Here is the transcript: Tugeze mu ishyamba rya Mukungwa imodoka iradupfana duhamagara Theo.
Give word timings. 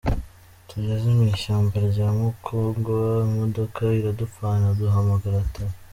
Tugeze 0.69 1.05
mu 1.15 1.23
ishyamba 1.33 1.75
rya 1.89 2.07
Mukungwa 2.17 2.99
imodoka 3.29 3.81
iradupfana 3.99 4.67
duhamagara 4.79 5.37
Theo. 5.51 5.71